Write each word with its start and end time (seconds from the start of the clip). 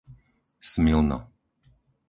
Smilno 0.71 1.19